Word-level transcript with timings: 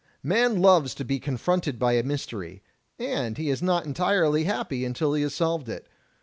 Man 0.23 0.59
loves 0.63 0.95
to 0.95 1.05
be 1.05 1.19
confronted 1.19 1.77
by 1.77 1.93
a 1.93 2.01
mystery— 2.01 2.63
and 2.97 3.37
he 3.37 3.51
is 3.51 3.61
not 3.61 3.85
entirely 3.85 4.45
happy 4.45 4.83
until 4.83 5.13
he 5.13 5.21
has 5.21 5.35
solved 5.35 5.69
it. 5.69 5.87